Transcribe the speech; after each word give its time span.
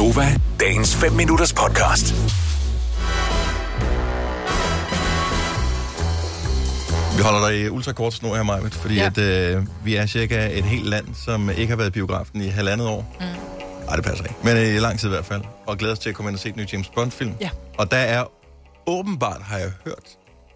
Gonova, 0.00 0.40
dagens 0.60 0.96
5 0.96 1.12
minutters 1.12 1.52
podcast. 1.52 2.14
Vi 7.16 7.22
holder 7.22 7.48
dig 7.48 7.60
i 7.60 7.68
ultrakort 7.68 8.14
snor 8.14 8.34
her, 8.34 8.42
Majbet, 8.42 8.74
fordi 8.74 8.94
ja. 8.94 9.06
at, 9.06 9.18
øh, 9.18 9.66
vi 9.84 9.94
er 9.94 10.06
cirka 10.06 10.58
et 10.58 10.64
helt 10.64 10.86
land, 10.86 11.06
som 11.14 11.50
ikke 11.50 11.66
har 11.66 11.76
været 11.76 11.88
i 11.88 11.90
biografen 11.90 12.40
i 12.40 12.46
halvandet 12.46 12.86
år. 12.88 13.16
Mm. 13.20 13.26
Ej, 13.88 13.96
det 13.96 14.04
passer 14.04 14.24
ikke. 14.24 14.36
Men 14.44 14.56
øh, 14.56 14.74
i 14.74 14.78
lang 14.78 14.98
tid 14.98 15.08
i 15.08 15.10
hvert 15.10 15.24
fald. 15.24 15.42
Og 15.66 15.78
glæder 15.78 15.92
os 15.92 15.98
til 15.98 16.08
at 16.08 16.14
komme 16.14 16.30
ind 16.30 16.36
og 16.36 16.40
se 16.40 16.48
et 16.48 16.56
ny 16.56 16.72
James 16.72 16.88
Bond-film. 16.88 17.34
Ja. 17.40 17.50
Og 17.78 17.90
der 17.90 17.96
er 17.96 18.24
åbenbart, 18.86 19.42
har 19.42 19.58
jeg 19.58 19.72
hørt, 19.84 20.04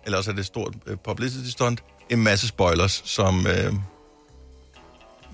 eller 0.04 0.18
også 0.18 0.30
er 0.30 0.34
det 0.34 0.40
et 0.40 0.46
stort 0.46 0.74
øh, 0.86 0.96
publicity 1.04 1.50
stunt, 1.50 1.82
en 2.10 2.22
masse 2.22 2.48
spoilers, 2.48 3.02
som 3.04 3.46
øh, 3.46 3.72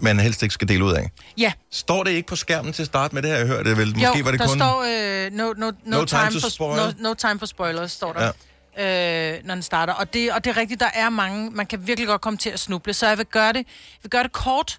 man 0.01 0.21
helst 0.21 0.43
ikke 0.43 0.53
skal 0.53 0.69
dele 0.69 0.85
ud 0.85 0.93
af. 0.93 1.11
Ja, 1.39 1.53
Står 1.71 2.05
det 2.05 2.11
ikke 2.11 2.29
på 2.29 2.37
skærmen 2.37 2.73
til 2.73 2.83
at 2.83 2.87
starte 2.87 3.15
med 3.15 3.23
det 3.23 3.31
her, 3.31 3.39
jeg 3.39 3.47
hørte? 3.47 3.77
Vel, 3.77 3.87
måske 3.97 4.19
jo, 4.19 4.25
var 4.25 4.31
det 4.31 4.41
der 4.41 4.47
kun... 4.47 4.59
står 4.59 4.85
øh, 5.27 5.33
no, 5.33 5.53
no, 5.53 5.71
no, 5.85 5.99
No 5.99 6.05
time 6.05 6.31
to 6.33 6.41
for, 6.41 6.49
spoil. 6.49 6.77
no, 6.77 6.93
no 6.99 7.15
time 7.15 7.39
for 7.39 7.47
spoilers, 7.47 7.93
står 7.93 8.13
der. 8.13 8.33
Ja. 8.79 9.35
Øh, 9.37 9.41
når 9.45 9.55
den 9.55 9.63
starter. 9.63 9.93
Og 9.93 10.15
det, 10.15 10.33
og 10.33 10.45
det 10.45 10.51
er 10.51 10.57
rigtigt, 10.57 10.81
der 10.81 10.91
er 10.95 11.09
mange, 11.09 11.51
man 11.51 11.67
kan 11.67 11.87
virkelig 11.87 12.07
godt 12.09 12.21
komme 12.21 12.37
til 12.37 12.51
at 12.51 12.61
snuble, 12.61 12.93
så 12.95 13.07
jeg 13.09 13.19
vil 13.19 13.27
gøre 13.27 13.53
det, 13.53 13.59
jeg 13.59 13.99
vil 14.03 14.11
gøre 14.11 14.23
det 14.23 14.33
kort. 14.33 14.79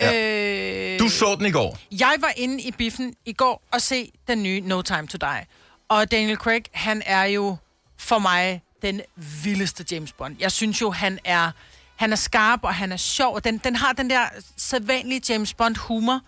Ja. 0.00 0.92
Øh, 0.94 0.98
Du 0.98 1.08
så 1.08 1.34
den 1.38 1.46
i 1.46 1.50
går. 1.50 1.78
Jeg 1.92 2.14
var 2.20 2.32
inde 2.36 2.62
i 2.62 2.70
biffen 2.72 3.14
i 3.26 3.32
går 3.32 3.62
og 3.72 3.80
se 3.82 4.12
den 4.28 4.42
nye 4.42 4.60
No 4.60 4.82
Time 4.82 5.06
to 5.06 5.18
Die. 5.20 5.44
Og 5.88 6.10
Daniel 6.10 6.36
Craig, 6.36 6.62
han 6.72 7.02
er 7.06 7.24
jo 7.24 7.56
for 7.98 8.18
mig 8.18 8.62
den 8.82 9.00
vildeste 9.44 9.84
James 9.90 10.12
Bond. 10.12 10.36
Jeg 10.40 10.52
synes 10.52 10.80
jo, 10.80 10.90
han 10.90 11.18
er, 11.24 11.50
han 12.00 12.12
er 12.12 12.16
skarp, 12.16 12.60
og 12.62 12.74
han 12.74 12.92
er 12.92 12.96
sjov. 12.96 13.34
og 13.34 13.44
Den, 13.44 13.58
den 13.64 13.76
har 13.76 13.92
den 13.92 14.10
der 14.10 14.22
sædvanlige 14.56 15.20
James 15.28 15.54
Bond 15.54 15.76
humor. 15.76 16.20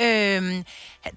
Øhm, 0.00 0.64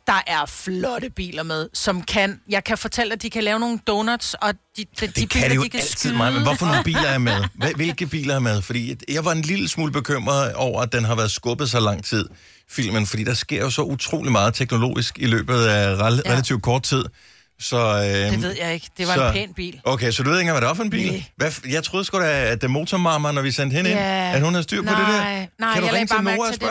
der 0.07 0.21
er 0.27 0.45
flotte 0.45 1.09
biler 1.09 1.43
med, 1.43 1.69
som 1.73 2.01
kan... 2.03 2.41
Jeg 2.49 2.63
kan 2.63 2.77
fortælle, 2.77 3.13
at 3.13 3.21
de 3.21 3.29
kan 3.29 3.43
lave 3.43 3.59
nogle 3.59 3.79
donuts, 3.87 4.33
og 4.33 4.53
de, 4.53 4.59
de, 4.77 4.85
de 5.01 5.07
Det 5.07 5.13
biler, 5.15 5.27
kan 5.47 5.53
jo 5.55 5.63
de 5.63 5.69
kan 5.69 5.79
altid 5.79 5.97
skyde. 5.97 6.13
mig, 6.17 6.33
men 6.33 6.43
hvorfor 6.43 6.65
nogle 6.65 6.83
biler 6.83 7.07
er 7.07 7.17
med? 7.17 7.43
Hvil- 7.63 7.75
Hvilke 7.75 8.05
biler 8.07 8.35
er 8.35 8.39
med? 8.39 8.61
Fordi 8.61 8.95
jeg 9.07 9.25
var 9.25 9.31
en 9.31 9.41
lille 9.41 9.67
smule 9.69 9.91
bekymret 9.91 10.53
over, 10.53 10.81
at 10.81 10.91
den 10.93 11.05
har 11.05 11.15
været 11.15 11.31
skubbet 11.31 11.69
så 11.69 11.79
lang 11.79 12.05
tid, 12.05 12.25
filmen, 12.69 13.05
fordi 13.05 13.23
der 13.23 13.33
sker 13.33 13.59
jo 13.61 13.69
så 13.69 13.81
utrolig 13.81 14.31
meget 14.31 14.53
teknologisk 14.53 15.19
i 15.19 15.25
løbet 15.25 15.65
af 15.65 15.95
rel- 15.95 16.21
Ja. 16.25 16.31
relativt 16.31 16.63
kort 16.63 16.83
tid. 16.83 17.03
Så, 17.61 17.77
øh, 17.77 18.31
Det 18.31 18.41
ved 18.41 18.55
jeg 18.59 18.73
ikke. 18.73 18.89
Det 18.97 19.07
var 19.07 19.13
så, 19.13 19.25
en 19.27 19.33
pæn 19.33 19.53
bil. 19.53 19.81
Okay, 19.83 20.11
så 20.11 20.23
du 20.23 20.29
ved 20.29 20.39
ikke 20.39 20.51
hvad 20.51 20.61
det 20.61 20.69
er 20.69 20.73
for 20.73 20.83
en 20.83 20.89
bil? 20.89 21.25
Hvad, 21.35 21.51
jeg 21.69 21.83
troede 21.83 22.05
sgu 22.05 22.19
da, 22.19 22.45
at 22.51 22.61
det 22.61 22.69
motormarmer, 22.71 23.31
når 23.31 23.41
vi 23.41 23.51
sendte 23.51 23.75
hende 23.75 23.89
ind, 23.89 23.99
Ja. 23.99 24.31
at 24.35 24.41
hun 24.41 24.53
havde 24.53 24.63
styr 24.63 24.81
på 24.81 24.85
nej, 24.85 24.99
det 24.99 25.07
der. 25.07 25.45
Nej, 25.59 25.73
kan 25.73 25.81
du 25.81 25.85
jeg 25.87 25.93
ringe 25.95 26.07
til 26.07 26.13
bare 26.13 26.23
mærke 26.23 26.37
Nora 26.37 26.47
og 26.47 26.53
til, 26.53 26.61
det 26.61 26.69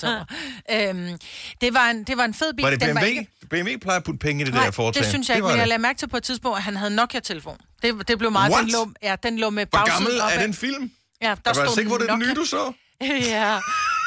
spørge? 0.00 0.18
var... 0.18 0.26
Øhm, 0.88 1.18
det, 1.60 1.74
var 1.74 1.90
en, 1.90 2.04
det 2.04 2.16
var 2.16 2.24
en 2.24 2.34
fed 2.34 2.52
bil. 2.54 2.62
Var 2.62 2.70
det 2.70 2.80
Den 2.80 2.94
BMW? 2.94 3.04
ikke... 3.06 3.26
BMW 3.50 3.70
plejer 3.82 3.96
at 3.98 4.04
putte 4.04 4.18
penge 4.18 4.42
i 4.42 4.44
det 4.44 4.54
Nej, 4.54 4.64
der 4.64 4.70
foretagende. 4.70 5.04
det 5.04 5.10
synes 5.12 5.28
jeg 5.28 5.36
ikke, 5.36 5.42
var 5.44 5.48
men 5.50 5.56
jeg 5.58 5.64
det. 5.64 5.68
lagde 5.68 5.82
mærke 5.82 5.98
til 5.98 6.08
på 6.08 6.16
et 6.16 6.22
tidspunkt, 6.22 6.56
at 6.56 6.62
han 6.62 6.76
havde 6.76 6.94
Nokia-telefon. 6.96 7.56
Det, 7.82 8.08
det 8.08 8.18
blev 8.18 8.30
meget... 8.30 8.52
What? 8.52 8.62
Den 8.64 8.72
lå, 8.72 8.90
ja, 9.02 9.16
den 9.22 9.38
lå 9.38 9.50
med 9.50 9.66
Hvor 9.70 9.78
bagsiden 9.78 10.04
gammel 10.04 10.20
er 10.20 10.24
opad. 10.24 10.42
den 10.42 10.54
film? 10.54 10.90
Ja, 11.22 11.26
der 11.26 11.30
Jeg 11.30 11.38
var 11.46 11.52
stod 11.54 11.74
sikker 11.74 11.90
på, 11.92 11.98
det 11.98 12.06
er 12.08 12.10
den 12.10 12.18
nye, 12.18 12.34
du 12.34 12.44
så. 12.44 12.72
ja, 13.34 13.58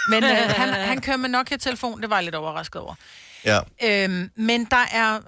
men 0.09 0.23
øh, 0.23 0.29
han, 0.55 0.69
han 0.73 1.01
kører 1.01 1.17
med 1.17 1.29
Nokia-telefon. 1.29 2.01
Det 2.01 2.09
var 2.09 2.15
jeg 2.15 2.23
lidt 2.23 2.35
overrasket 2.35 2.81
over. 2.81 2.95
Ja. 3.45 3.59
Øhm, 3.83 4.29
men 4.35 4.65
der 4.71 4.85
er 4.91 5.19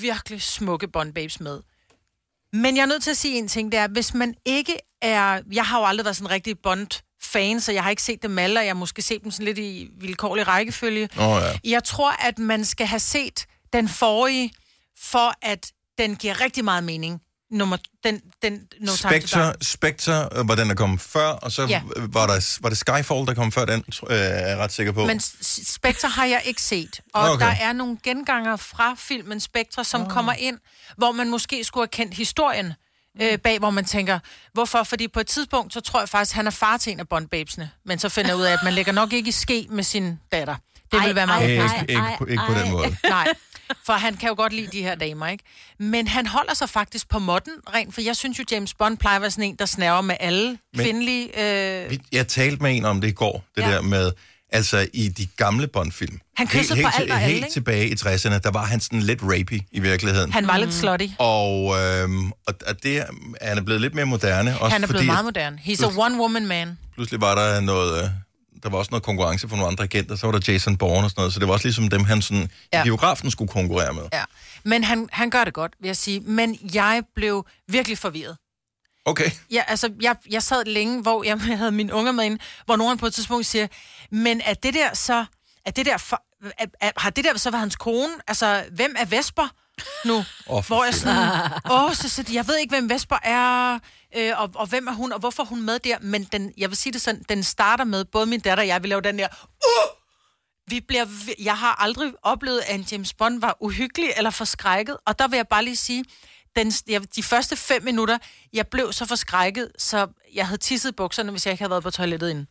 virkelig 0.00 0.42
smukke 0.42 0.88
Bond 0.88 1.14
Babes 1.14 1.40
med. 1.40 1.60
Men 2.52 2.76
jeg 2.76 2.82
er 2.82 2.86
nødt 2.86 3.02
til 3.02 3.10
at 3.10 3.16
sige 3.16 3.38
en 3.38 3.48
ting, 3.48 3.72
det 3.72 3.80
er, 3.80 3.88
hvis 3.88 4.14
man 4.14 4.34
ikke 4.44 4.76
er... 5.02 5.42
Jeg 5.52 5.66
har 5.66 5.78
jo 5.80 5.86
aldrig 5.86 6.04
været 6.04 6.16
sådan 6.16 6.26
en 6.26 6.30
rigtig 6.30 6.58
Bond-fan, 6.58 7.60
så 7.60 7.72
jeg 7.72 7.82
har 7.82 7.90
ikke 7.90 8.02
set 8.02 8.22
dem 8.22 8.38
alle, 8.38 8.60
og 8.60 8.64
jeg 8.64 8.70
har 8.70 8.78
måske 8.78 9.02
set 9.02 9.22
dem 9.24 9.30
sådan 9.30 9.46
lidt 9.46 9.58
i 9.58 9.88
vilkårlig 10.00 10.46
rækkefølge. 10.46 11.08
Åh, 11.18 11.42
ja. 11.42 11.58
Jeg 11.64 11.84
tror, 11.84 12.10
at 12.10 12.38
man 12.38 12.64
skal 12.64 12.86
have 12.86 13.00
set 13.00 13.46
den 13.72 13.88
forrige, 13.88 14.52
for 14.98 15.34
at 15.42 15.72
den 15.98 16.16
giver 16.16 16.40
rigtig 16.40 16.64
meget 16.64 16.84
mening. 16.84 17.20
Nummer, 17.50 17.76
den, 18.04 18.20
den, 18.42 18.52
no 18.80 18.92
Time 18.92 18.92
to 18.92 18.96
Spectre, 18.96 19.46
Die. 19.46 19.54
Spectre 19.62 20.28
øh, 20.36 20.48
var 20.48 20.54
den, 20.54 20.68
der 20.68 20.74
kom 20.74 20.98
før, 20.98 21.26
og 21.28 21.52
så 21.52 21.66
Ja. 21.66 21.82
var, 21.96 22.26
der, 22.26 22.58
var 22.62 22.68
det 22.68 22.78
Skyfall, 22.78 23.26
der 23.26 23.34
kom 23.34 23.52
før 23.52 23.64
den, 23.64 23.84
øh, 24.10 24.16
er 24.16 24.48
jeg 24.48 24.58
ret 24.58 24.72
sikker 24.72 24.92
på. 24.92 25.06
Men 25.06 25.20
Spectre 25.66 26.08
har 26.08 26.24
jeg 26.24 26.42
ikke 26.44 26.62
set. 26.62 27.00
Og 27.14 27.30
Okay. 27.30 27.46
der 27.46 27.52
er 27.60 27.72
nogle 27.72 27.98
genganger 28.02 28.56
fra 28.56 28.94
filmen 28.98 29.40
Spectre, 29.40 29.84
som 29.84 30.00
oh. 30.02 30.08
kommer 30.10 30.32
ind, 30.32 30.58
hvor 30.96 31.12
man 31.12 31.30
måske 31.30 31.64
skulle 31.64 31.82
have 31.82 31.88
kendt 32.04 32.14
historien 32.14 32.72
øh, 33.22 33.38
bag, 33.38 33.58
hvor 33.58 33.70
man 33.70 33.84
tænker, 33.84 34.18
hvorfor? 34.52 34.82
Fordi 34.82 35.08
på 35.08 35.20
et 35.20 35.26
tidspunkt, 35.26 35.72
så 35.72 35.80
tror 35.80 36.00
jeg 36.00 36.08
faktisk, 36.08 36.34
han 36.36 36.46
er 36.46 36.50
far 36.50 36.76
til 36.76 36.92
en 36.92 37.00
af 37.00 37.08
Bond-babesene. 37.08 37.70
Men 37.84 37.98
så 37.98 38.08
finder 38.08 38.30
jeg 38.30 38.36
ud 38.36 38.42
af, 38.42 38.52
at 38.52 38.58
man 38.64 38.72
lægger 38.72 38.92
nok 38.92 39.12
ikke 39.12 39.28
i 39.28 39.32
ske 39.32 39.66
med 39.70 39.84
sin 39.84 40.18
datter. 40.32 40.54
Det 40.92 40.98
Ej, 40.98 41.06
vil 41.06 41.14
være 41.14 41.26
ej, 41.28 41.38
meget 41.38 41.50
ikke, 41.50 41.62
ej, 41.62 41.80
ikke, 41.80 41.92
ikke, 41.92 42.02
på, 42.18 42.24
ikke 42.26 42.42
på 42.46 42.52
den 42.54 42.62
ej. 42.62 42.70
måde. 42.70 42.96
Nej, 43.08 43.28
for 43.86 43.92
han 43.92 44.16
kan 44.16 44.28
jo 44.28 44.34
godt 44.34 44.52
lide 44.52 44.66
de 44.72 44.82
her 44.82 44.94
damer, 44.94 45.26
ikke? 45.26 45.44
Men 45.78 46.08
han 46.08 46.26
holder 46.26 46.54
sig 46.54 46.68
faktisk 46.68 47.08
på 47.08 47.18
modden, 47.18 47.52
rent, 47.74 47.94
for 47.94 48.00
jeg 48.00 48.16
synes 48.16 48.38
jo, 48.38 48.44
James 48.50 48.74
Bond 48.74 48.96
plejer 48.98 49.16
at 49.16 49.22
være 49.22 49.30
sådan 49.30 49.44
en, 49.44 49.56
der 49.56 49.66
snæver 49.66 50.00
med 50.00 50.16
alle 50.20 50.48
Men- 50.74 50.84
kvindelige... 50.84 51.40
Øh... 51.88 51.98
Jeg 52.12 52.26
talte 52.28 52.62
med 52.62 52.76
en 52.76 52.84
om 52.84 53.00
det 53.00 53.08
i 53.08 53.12
går, 53.12 53.44
det 53.56 53.62
Ja. 53.62 53.70
der 53.70 53.82
med, 53.82 54.12
altså 54.52 54.86
i 54.92 55.08
de 55.08 55.26
gamle 55.26 55.66
Bond-film. 55.66 56.20
Han 56.36 56.46
kyssede 56.46 56.74
helt, 56.76 56.86
på 56.86 56.90
helt, 56.98 57.02
alt 57.02 57.12
og 57.12 57.22
alle, 57.22 57.34
Helt 57.40 57.52
tilbage 57.52 57.88
i 57.88 57.92
60'erne, 57.94 58.38
der 58.38 58.50
var 58.50 58.64
han 58.64 58.80
sådan 58.80 59.00
lidt 59.02 59.20
rapey 59.22 59.60
i 59.72 59.80
virkeligheden. 59.80 60.32
Han 60.32 60.46
var 60.46 60.56
lidt 60.56 60.74
slutty. 60.74 61.06
Og, 61.18 61.76
øhm, 61.80 62.30
og, 62.32 62.54
og 62.66 62.82
det, 62.82 63.04
han 63.42 63.58
er 63.58 63.62
blevet 63.62 63.80
lidt 63.80 63.94
mere 63.94 64.04
moderne. 64.06 64.58
Også 64.60 64.72
Han 64.72 64.82
er 64.82 64.86
blevet 64.86 64.98
fordi, 65.00 65.06
meget 65.06 65.24
moderne. 65.24 65.60
He's 65.64 65.84
a 65.84 65.88
one-woman 65.88 66.40
man. 66.46 66.78
pludselig 66.94 67.20
var 67.20 67.34
der 67.34 67.60
noget... 67.60 68.02
Øh, 68.04 68.08
der 68.62 68.70
var 68.70 68.78
også 68.78 68.90
noget 68.90 69.02
konkurrence 69.02 69.48
for 69.48 69.56
nogle 69.56 69.70
andre 69.70 69.84
agenter, 69.84 70.16
så 70.16 70.26
var 70.26 70.38
der 70.38 70.52
Jason 70.52 70.76
Bourne 70.76 71.06
og 71.06 71.10
sådan 71.10 71.20
noget, 71.20 71.32
så 71.34 71.40
det 71.40 71.48
var 71.48 71.54
også 71.54 71.66
ligesom 71.66 71.88
dem, 71.88 72.04
han 72.04 72.22
sådan, 72.22 72.50
ja. 72.72 72.82
Biografen 72.84 73.30
skulle 73.30 73.48
konkurrere 73.52 73.94
med. 73.94 74.02
Ja. 74.12 74.24
Men 74.64 74.84
han, 74.84 75.08
han 75.12 75.30
gør 75.30 75.44
det 75.44 75.54
godt, 75.54 75.72
vil 75.80 75.88
jeg 75.88 75.96
sige. 75.96 76.20
Men 76.20 76.58
jeg 76.74 77.02
blev 77.14 77.46
virkelig 77.68 77.98
forvirret. 77.98 78.36
Okay. 79.04 79.30
Ja, 79.50 79.62
altså, 79.66 79.92
jeg, 80.00 80.16
jeg 80.30 80.42
sad 80.42 80.64
længe, 80.64 81.02
hvor 81.02 81.24
jeg 81.24 81.40
havde 81.60 81.72
mine 81.72 81.94
unger 81.94 82.12
med 82.12 82.24
inde, 82.24 82.38
hvor 82.64 82.76
nogen 82.76 82.98
på 82.98 83.06
et 83.06 83.14
tidspunkt 83.14 83.46
siger, 83.46 83.66
men 84.10 84.40
er 84.44 84.54
det 84.54 84.74
der 84.74 84.94
så, 84.94 85.24
er 85.66 85.70
det 85.70 85.86
der 85.86 85.96
for, 85.96 86.22
er, 86.58 86.66
er, 86.80 86.90
har 86.96 87.10
det 87.10 87.24
der 87.24 87.38
så 87.38 87.50
været 87.50 87.60
hans 87.60 87.76
kone? 87.76 88.12
Altså, 88.28 88.64
hvem 88.72 88.94
er 88.98 89.04
Vesper 89.04 89.48
nu? 90.04 90.24
For 90.62 90.74
hvor 90.74 90.84
jeg 90.84 90.94
sådan, 90.94 91.50
åh, 91.70 91.94
så, 91.94 92.08
så, 92.08 92.24
jeg 92.32 92.48
ved 92.48 92.56
ikke, 92.56 92.70
hvem 92.74 92.90
Vesper 92.90 93.18
er, 93.22 93.78
øh, 94.16 94.32
og, 94.40 94.50
og 94.54 94.66
hvem 94.66 94.86
er 94.86 94.92
hun, 94.92 95.12
og 95.12 95.18
hvorfor 95.18 95.42
er 95.42 95.46
hun 95.46 95.62
med 95.62 95.78
der? 95.78 95.96
Men 96.00 96.24
den, 96.24 96.52
jeg 96.58 96.68
vil 96.70 96.76
sige 96.76 96.92
det 96.92 97.00
sådan, 97.00 97.22
den 97.28 97.42
starter 97.42 97.84
med, 97.84 98.04
både 98.04 98.26
min 98.26 98.40
datter 98.40 98.62
og 98.64 98.68
jeg 98.68 98.82
vil 98.82 98.88
lave 98.88 99.00
den 99.00 99.18
der, 99.18 99.28
uh! 99.66 99.90
Vi 100.70 100.80
bliver, 100.80 101.04
vi- 101.04 101.34
jeg 101.44 101.58
har 101.58 101.82
aldrig 101.82 102.12
oplevet, 102.22 102.60
at 102.66 102.74
en 102.74 102.86
James 102.92 103.14
Bond 103.14 103.40
var 103.40 103.56
uhyggelig 103.60 104.10
eller 104.16 104.30
forskrækket, 104.30 104.96
og 105.06 105.18
der 105.18 105.28
vil 105.28 105.36
jeg 105.36 105.48
bare 105.48 105.64
lige 105.64 105.76
sige, 105.76 106.04
den, 106.56 106.72
jeg, 106.88 107.14
de 107.16 107.22
første 107.22 107.56
fem 107.56 107.82
minutter, 107.82 108.18
jeg 108.52 108.66
blev 108.66 108.92
så 108.92 109.06
forskrækket, 109.06 109.68
så 109.78 110.06
jeg 110.34 110.46
havde 110.46 110.60
tisset 110.60 110.96
bukserne, 110.96 111.30
hvis 111.30 111.46
jeg 111.46 111.52
ikke 111.52 111.62
havde 111.62 111.70
været 111.70 111.82
på 111.82 111.90
toilettet 111.90 112.30
inden. 112.30 112.46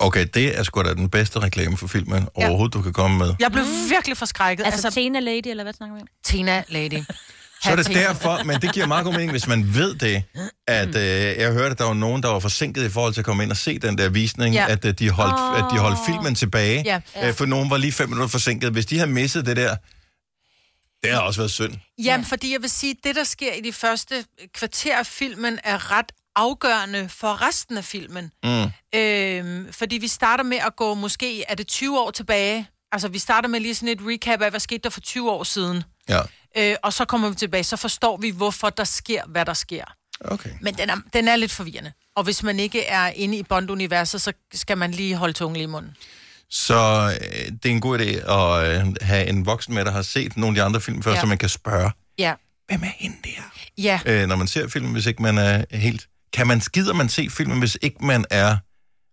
Okay, 0.00 0.26
det 0.34 0.58
er 0.58 0.62
sgu 0.62 0.82
da 0.82 0.94
den 0.94 1.10
bedste 1.10 1.38
reklame 1.40 1.76
for 1.76 1.86
filmen 1.86 2.28
Ja. 2.38 2.48
overhovedet, 2.48 2.74
du 2.74 2.82
kan 2.82 2.92
komme 2.92 3.18
med. 3.18 3.34
Jeg 3.40 3.52
blev 3.52 3.64
virkelig 3.90 4.16
forskrækket. 4.16 4.64
Altså, 4.64 4.86
altså 4.86 5.00
Tena 5.00 5.20
Lady, 5.20 5.46
eller 5.46 5.62
hvad 5.64 5.72
snakker 5.72 5.94
vi 5.96 6.00
om? 6.00 6.06
Tina 6.24 6.62
Lady. 6.68 7.02
Så 7.62 7.70
er 7.70 7.76
det 7.76 7.86
derfor, 7.86 8.44
men 8.44 8.60
det 8.62 8.72
giver 8.74 8.86
meget 8.86 9.04
god 9.04 9.12
mening, 9.12 9.30
hvis 9.30 9.46
man 9.46 9.74
ved 9.74 9.94
det, 9.94 10.22
at 10.68 10.88
øh, 10.96 11.40
jeg 11.42 11.52
hørte, 11.52 11.70
at 11.70 11.78
der 11.78 11.84
var 11.84 11.94
nogen, 11.94 12.22
der 12.22 12.28
var 12.28 12.38
forsinket 12.38 12.84
i 12.84 12.88
forhold 12.88 13.12
til 13.14 13.20
at 13.20 13.24
komme 13.24 13.42
ind 13.42 13.50
og 13.50 13.56
se 13.56 13.78
den 13.78 13.98
der 13.98 14.08
visning, 14.08 14.54
Ja. 14.54 14.66
at, 14.68 14.84
øh, 14.84 14.94
de 14.98 15.10
holdt, 15.10 15.34
Åh. 15.34 15.58
at 15.58 15.64
de 15.72 15.78
holdt 15.78 15.98
filmen 16.06 16.34
tilbage, 16.34 16.82
Ja. 16.86 17.28
øh, 17.28 17.34
for 17.34 17.46
nogen 17.46 17.70
var 17.70 17.76
lige 17.76 17.92
fem 17.92 18.08
minutter 18.08 18.28
forsinket. 18.28 18.72
Hvis 18.72 18.86
de 18.86 18.98
havde 18.98 19.10
misset 19.10 19.46
det 19.46 19.56
der, 19.56 19.76
det 21.02 21.12
har 21.12 21.20
også 21.20 21.40
været 21.40 21.50
synd. 21.50 21.74
Jamen, 22.04 22.26
fordi 22.26 22.52
jeg 22.52 22.62
vil 22.62 22.70
sige, 22.70 22.94
det 23.04 23.16
der 23.16 23.24
sker 23.24 23.52
i 23.52 23.60
de 23.60 23.72
første 23.72 24.24
kvarter 24.54 24.98
af 24.98 25.06
filmen, 25.06 25.58
er 25.64 25.92
ret 25.98 26.12
afgørende 26.36 27.08
for 27.08 27.42
resten 27.48 27.76
af 27.78 27.84
filmen. 27.84 28.32
Mm. 28.44 28.70
Øhm, 28.94 29.72
fordi 29.72 29.98
vi 29.98 30.08
starter 30.08 30.44
med 30.44 30.56
at 30.66 30.76
gå, 30.76 30.94
måske 30.94 31.44
er 31.48 31.54
det 31.54 31.66
20 31.66 32.00
år 32.00 32.10
tilbage. 32.10 32.68
Altså, 32.92 33.08
vi 33.08 33.18
starter 33.18 33.48
med 33.48 33.60
lige 33.60 33.74
sådan 33.74 33.88
et 33.88 33.98
recap 34.02 34.40
af, 34.42 34.50
hvad 34.50 34.60
skete 34.60 34.78
der 34.84 34.90
for 34.90 35.00
20 35.00 35.30
år 35.30 35.44
siden. 35.44 35.82
Ja, 36.08 36.20
Øh, 36.56 36.74
og 36.82 36.92
så 36.92 37.04
kommer 37.04 37.28
vi 37.28 37.34
tilbage, 37.34 37.64
så 37.64 37.76
forstår 37.76 38.16
vi, 38.16 38.30
hvorfor 38.30 38.70
der 38.70 38.84
sker, 38.84 39.22
hvad 39.26 39.44
der 39.44 39.54
sker. 39.54 39.84
okay. 40.20 40.50
Men 40.60 40.74
den 40.74 40.90
er, 40.90 40.96
den 41.12 41.28
er 41.28 41.36
lidt 41.36 41.52
forvirrende. 41.52 41.92
Og 42.16 42.24
hvis 42.24 42.42
man 42.42 42.60
ikke 42.60 42.84
er 42.86 43.06
inde 43.08 43.38
i 43.38 43.42
Bond-universet, 43.42 44.20
så 44.20 44.32
skal 44.54 44.78
man 44.78 44.90
lige 44.90 45.14
holde 45.16 45.32
tungen 45.32 45.56
lige 45.56 45.64
i 45.64 45.66
munden. 45.66 45.96
Så 46.50 47.10
øh, 47.22 47.52
det 47.52 47.64
er 47.66 47.70
en 47.70 47.80
god 47.80 47.98
idé 47.98 48.32
at 48.32 48.80
øh, 48.80 48.94
have 49.00 49.26
en 49.26 49.46
voksen 49.46 49.74
med, 49.74 49.84
der 49.84 49.90
har 49.90 50.02
set 50.02 50.36
nogle 50.36 50.48
af 50.48 50.54
de 50.54 50.66
andre 50.66 50.80
film 50.80 51.02
før, 51.02 51.12
ja. 51.12 51.20
Så 51.20 51.26
man 51.26 51.38
kan 51.38 51.48
spørge, 51.48 51.90
Ja. 52.18 52.34
hvem 52.68 52.82
er 52.82 52.92
hende 52.98 53.16
der? 53.24 53.42
Ja. 53.78 54.00
øh, 54.06 54.26
når 54.28 54.36
man 54.36 54.46
ser 54.46 54.68
filmen, 54.68 54.92
hvis 54.92 55.06
ikke 55.06 55.22
man 55.22 55.38
er 55.38 55.64
helt... 55.70 56.08
Kan 56.32 56.46
man 56.46 56.60
skider 56.60 56.92
man 56.94 57.08
se 57.08 57.30
filmen, 57.30 57.58
hvis 57.58 57.78
ikke 57.82 58.04
man 58.04 58.24
er 58.30 58.56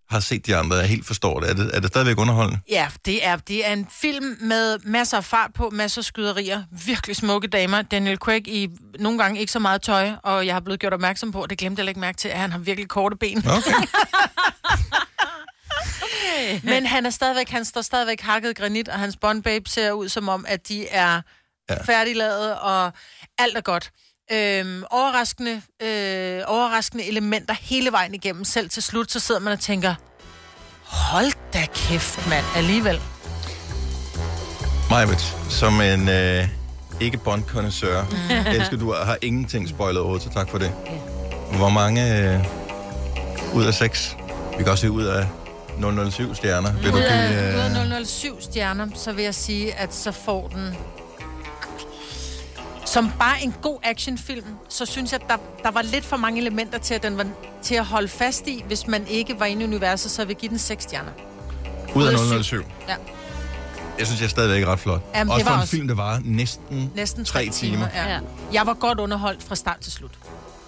har 0.10 0.20
set 0.20 0.46
de 0.46 0.56
andre, 0.56 0.76
jeg 0.76 0.88
helt 0.88 1.06
forstår 1.06 1.40
det. 1.40 1.50
Er 1.50 1.54
det, 1.54 1.72
er 1.74 1.80
det 1.80 1.90
stadigvæk 1.90 2.18
underholdende? 2.18 2.60
Ja, 2.70 2.88
det 3.06 3.26
er, 3.26 3.36
det 3.36 3.68
er 3.68 3.74
en 3.74 3.88
film 3.92 4.38
med 4.42 4.80
masser 4.84 5.18
af 5.18 5.24
fart 5.24 5.52
på, 5.54 5.70
masser 5.70 6.02
af 6.02 6.06
skyderier, 6.06 6.64
virkelig 6.86 7.16
smukke 7.16 7.48
damer. 7.48 7.82
Daniel 7.82 8.18
Craig 8.18 8.48
i 8.48 8.70
nogle 9.00 9.20
gange 9.20 9.40
ikke 9.40 9.52
så 9.52 9.60
meget 9.60 9.82
tøj, 9.82 10.12
og 10.24 10.46
jeg 10.46 10.56
har 10.56 10.60
blevet 10.60 10.80
gjort 10.80 10.94
opmærksom 10.94 11.32
på, 11.32 11.42
og 11.42 11.50
det 11.50 11.58
glemte 11.58 11.82
jeg 11.82 11.88
ikke 11.88 12.00
mærke 12.00 12.18
til, 12.18 12.28
at 12.30 12.38
han 12.38 12.52
har 12.52 12.60
virkelig 12.60 12.90
korte 12.90 13.18
ben. 13.18 13.44
Okay. 16.32 16.60
Men 16.64 16.86
han 16.86 17.06
er 17.06 17.10
stadigvæk, 17.10 17.50
han 17.50 17.66
står 17.66 17.82
stadigvæk 17.82 18.22
hakket 18.22 18.58
granit, 18.58 18.88
og 18.88 19.00
hans 19.00 19.18
bondbabe 19.18 19.70
ser 19.70 19.92
ud 19.92 20.10
som 20.10 20.30
om, 20.30 20.46
at 20.48 20.68
de 20.68 20.88
er 20.88 21.22
ja. 21.70 21.84
færdiglavet, 21.84 22.60
og 22.60 22.94
alt 23.38 23.58
er 23.58 23.62
godt. 23.62 23.92
Øhm, 24.32 24.84
overraskende, 24.92 25.62
øh, 25.82 26.42
overraskende 26.48 27.08
elementer 27.08 27.54
hele 27.62 27.92
vejen 27.92 28.14
igennem. 28.14 28.46
Selv 28.46 28.70
til 28.70 28.84
slut, 28.84 29.12
så 29.12 29.20
sidder 29.20 29.42
man 29.42 29.54
og 29.54 29.60
tænker, 29.60 29.96
hold 30.84 31.32
da 31.54 31.66
kæft, 31.74 32.28
mand, 32.30 32.46
alligevel. 32.56 33.02
Majbet, 34.90 35.36
som 35.50 35.82
en 35.82 36.10
øh, 36.10 36.48
ikke 37.00 37.18
bond 37.18 37.44
mm. 37.54 38.48
elsker 38.48 38.78
du 38.78 38.94
har 38.94 39.18
ingenting 39.22 39.70
spoilet 39.70 40.02
over, 40.02 40.20
så 40.20 40.30
tak 40.30 40.50
for 40.50 40.58
det. 40.58 40.72
Hvor 41.58 41.70
mange 41.70 42.34
øh, 42.34 42.46
ud 43.56 43.66
af 43.66 43.74
seks? 43.74 44.18
Vi 44.58 44.64
kan 44.64 44.72
også 44.72 44.82
se 44.82 44.92
ud 44.92 45.04
af 45.04 45.26
007 46.12 46.36
stjerner. 46.36 46.74
Vil 46.74 46.92
du 46.92 46.98
give, 46.98 47.48
øh, 47.48 47.56
ud 47.56 47.92
af 47.92 48.06
007 48.06 48.42
stjerner, 48.42 48.88
så 48.96 49.12
vil 49.12 49.24
jeg 49.24 49.36
sige, 49.36 49.74
at 49.74 49.96
så 49.96 50.12
får 50.12 50.48
den... 50.48 50.76
Som 52.94 53.12
bare 53.20 53.42
en 53.44 53.56
god 53.62 53.80
actionfilm, 53.84 54.46
så 54.70 54.86
synes 54.86 55.12
jeg, 55.12 55.22
at 55.24 55.30
der, 55.30 55.38
der 55.64 55.72
var 55.72 55.82
lidt 55.82 56.06
for 56.06 56.18
mange 56.18 56.42
elementer 56.42 56.78
til, 56.78 56.94
at 56.94 57.04
den 57.04 57.18
var 57.18 57.26
til 57.62 57.76
at 57.76 57.86
holde 57.86 58.08
fast 58.08 58.48
i. 58.48 58.64
Hvis 58.68 58.88
man 58.88 59.08
ikke 59.08 59.40
var 59.40 59.46
inde 59.46 59.62
i 59.62 59.66
universet, 59.66 60.12
så 60.12 60.22
vil 60.22 60.28
jeg 60.30 60.38
give 60.38 60.50
den 60.50 60.60
6 60.60 60.84
stjerner. 60.84 61.12
ud 61.96 62.04
af 62.08 62.14
af 62.38 62.44
007? 62.46 62.56
Ja. 62.88 62.96
Jeg 64.00 64.08
synes, 64.08 64.22
jeg 64.22 64.26
er 64.26 64.30
stadigvæk 64.30 64.68
ret 64.68 64.80
flot. 64.80 65.02
Jamen, 65.16 65.32
også 65.32 65.38
det 65.38 65.46
var 65.46 65.52
for 65.52 65.56
en 65.56 65.62
også- 65.62 65.72
film, 65.72 65.88
der 65.88 65.96
var 65.96 66.22
næsten, 66.26 66.92
Næsten 66.96 67.26
tre 67.26 67.50
timer. 67.50 67.88
Ja. 67.96 68.10
Ja. 68.14 68.20
Jeg 68.54 68.66
var 68.68 68.74
godt 68.74 69.00
underholdt 69.00 69.44
fra 69.44 69.56
start 69.56 69.80
til 69.80 69.92
slut. 69.92 70.12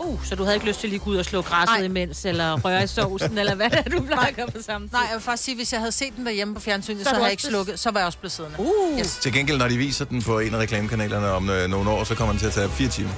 Uh, 0.05 0.25
så 0.25 0.35
du 0.35 0.43
havde 0.43 0.55
ikke 0.55 0.67
lyst 0.67 0.79
til 0.79 0.89
lige 0.89 0.99
at 0.99 1.03
gå 1.05 1.09
ud 1.11 1.15
og 1.17 1.25
slå 1.25 1.41
græsset 1.41 1.77
Nej. 1.77 1.85
imens, 1.85 2.25
eller 2.25 2.59
røre 2.61 2.83
i 2.83 2.87
sovsen, 2.87 3.37
eller 3.37 3.55
hvad 3.55 3.69
det 3.69 3.79
er, 3.85 3.89
du 3.89 4.01
plejer 4.11 4.27
at 4.27 4.35
gøre 4.35 4.47
på 4.47 4.61
samme 4.65 4.87
tid? 4.87 4.93
Nej, 4.93 5.01
jeg 5.09 5.13
vil 5.15 5.21
faktisk 5.23 5.43
sige, 5.43 5.55
hvis 5.55 5.71
jeg 5.73 5.79
havde 5.79 5.91
set 5.91 6.15
den 6.17 6.25
derhjemme 6.25 6.53
på 6.55 6.59
fjernsynet, 6.61 6.99
Så 6.99 7.03
så, 7.03 7.09
havde 7.09 7.23
jeg 7.23 7.31
ikke 7.31 7.43
slukket. 7.43 7.79
Så 7.79 7.91
var 7.91 7.99
jeg 7.99 8.07
også 8.07 8.17
blevet 8.17 8.31
siddende. 8.31 8.59
Uh, 8.59 8.99
Yes. 8.99 9.17
Til 9.21 9.33
gengæld, 9.33 9.57
når 9.57 9.67
de 9.67 9.77
viser 9.77 10.05
den 10.05 10.21
på 10.21 10.39
en 10.39 10.53
af 10.53 10.57
reklamekanalerne 10.59 11.31
om 11.31 11.49
øh, 11.49 11.69
nogle 11.69 11.89
år, 11.89 12.03
så 12.03 12.15
kommer 12.15 12.33
den 12.33 12.39
til 12.39 12.47
at 12.47 12.53
tage 12.53 12.69
fire 12.69 12.87
timer. 12.89 13.09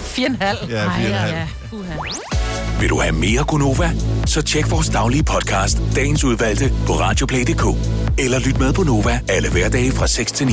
Fire 0.00 0.26
og 0.26 0.30
en 0.30 0.36
halv. 0.42 0.58
Ja, 0.70 0.76
Ej, 0.76 0.84
fire 0.84 1.06
og 1.06 1.06
en 1.06 1.10
ja, 1.10 1.16
halv. 1.18 1.34
ja. 1.72 1.76
Uha. 1.76 1.94
Vil 2.80 2.88
du 2.90 3.00
have 3.00 3.12
mere 3.14 3.44
Gunova? 3.44 3.90
Så 4.26 4.42
tjek 4.42 4.70
vores 4.70 4.88
daglige 4.88 5.22
podcast, 5.24 5.78
dagens 5.96 6.24
udvalgte, 6.24 6.72
på 6.86 6.92
radioplay.dk. 6.92 7.64
Eller 8.18 8.38
lyt 8.38 8.58
med 8.58 8.72
på 8.72 8.82
Nova 8.82 9.20
alle 9.28 9.50
hverdage 9.50 9.92
fra 9.92 10.06
6 10.06 10.32
til 10.32 10.46
9. 10.46 10.52